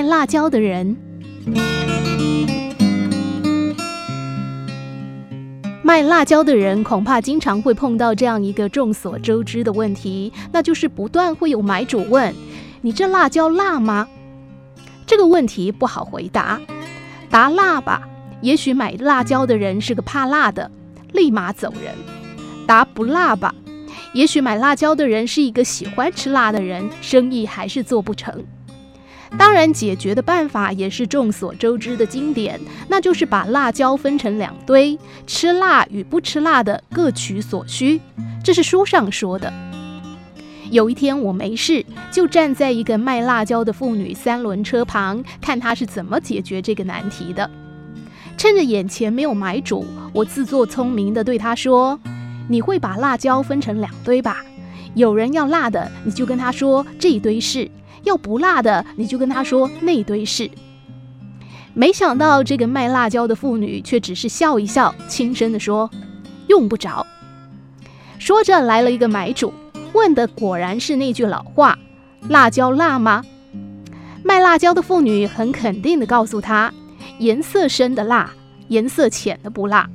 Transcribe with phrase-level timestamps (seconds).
[0.00, 0.96] 卖辣椒的人。
[5.82, 12.34] 卖辣椒的人恐怕经常会碰到这样一个众所周知的问题，那就是不断会有买主问
[12.80, 14.08] ：“你这辣椒辣吗？”
[15.06, 16.58] 这个问题不好回答。
[17.28, 18.08] 答辣吧，
[18.40, 20.70] 也许买辣椒的人是个怕辣的，
[21.12, 21.92] 立马走人；
[22.66, 23.54] 答不辣吧，
[24.14, 28.42] 也许买辣椒的人是一个喜欢吃辣的人，生意还是做不成。
[29.38, 38.00] 当然，解决的办法也是众所周知的经典，那就是把辣椒分成两堆，吃辣与不吃辣的各取所需。
[38.44, 39.52] 这是书上说的。
[40.70, 47.48] 有一天我没事，就站在一个卖辣椒的妇女三轮车旁，看她是怎么解决这个难题的。
[48.36, 51.98] 趁着眼前没有买主，我自作聪明地对她说
[52.48, 54.44] ：“你会把辣椒分成两堆吧？
[54.94, 57.70] 有人要辣的，你就跟他说这一堆事。”
[58.04, 60.50] 要不辣的，你就跟他说那堆事。
[61.74, 65.90] 没想到这个卖辣椒的妇女却只是笑一笑，轻声地说
[66.48, 67.06] ：“用不着。”
[68.18, 69.52] 说着来了一个买主，
[69.92, 71.78] 问的果然是那句老话
[72.30, 73.22] ：“辣椒辣吗？”
[74.24, 76.72] 卖辣椒的妇女很肯定地告诉他
[77.20, 78.32] ：“颜色深的辣，
[78.68, 79.86] 颜色浅的不辣。”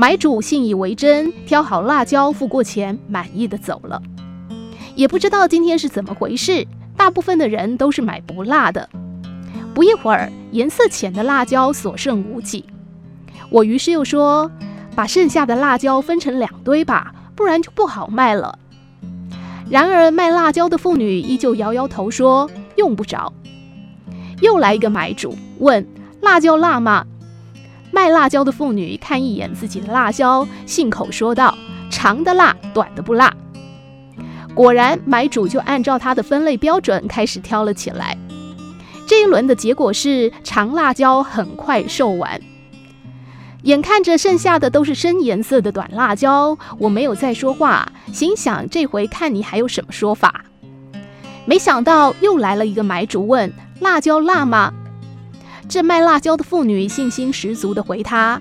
[0.00, 4.00] 买主信以为真，挑好辣椒，付过钱，满意的走了。
[4.94, 6.64] 也不知道今天是怎么回事。
[6.96, 8.88] 大部分的人都是买不辣的。
[9.74, 12.64] 不一会儿，颜色浅的辣椒所剩无几。
[13.50, 14.48] 我于是又说
[14.94, 18.56] ：“把剩下的辣椒分成两堆吧，不然就不好卖了。”
[19.68, 23.32] 然而卖辣椒的妇女依旧摇摇头说：“用不着。”
[24.40, 25.84] 又来一个买主问
[26.22, 27.04] ：“辣椒辣吗？”
[27.98, 31.58] 卖辣椒的妇女看一眼自己的辣椒，信口说道
[31.90, 33.34] ：“长的辣，短的不辣。”
[34.54, 38.16] 果然，买主就按照他的分类标准开始挑了起来。
[39.04, 42.40] 这一轮的结果是，长辣椒很快售完。
[43.64, 50.44] 眼看着剩下的都是深颜色的短辣椒，我没有再说话，心想这回看你还有什么说法。
[51.44, 54.72] 没想到又来了一个买主问：“辣椒辣吗？”
[55.68, 58.40] 这卖辣椒的妇女信心十足地回他：“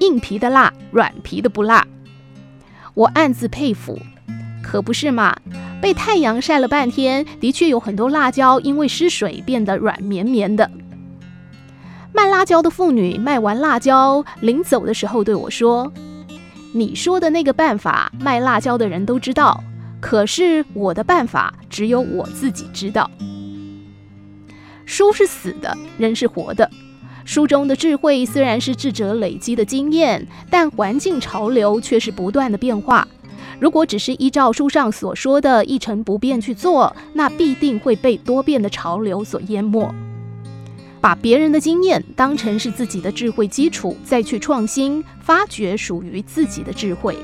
[0.00, 1.86] 硬皮的辣，软皮的不辣。”
[2.94, 3.98] 我暗自佩服。
[4.62, 5.36] 可不是嘛？
[5.82, 10.70] 被太阳晒了半天，的确有很多辣椒因为失水变得软绵绵的。
[12.14, 15.92] 卖辣椒的妇女卖完辣椒，临走的时候对我说
[16.72, 19.62] ：“你说的那个办法，卖辣椒的人都知道，
[20.00, 23.10] 可是我的办法只有我自己知道。”
[24.92, 26.70] 书是死的，人是活的。
[27.24, 33.08] 书中的智慧虽然是智者累积的经验，但环境潮流却是不断的变化。
[33.58, 39.90] 如果只是依照书上所说的一成不变去做，那必定会被多变的潮流所淹没。
[41.00, 47.16] 把别人的经验当成是自己的智慧基础，再去创新，发掘属于自己的智慧。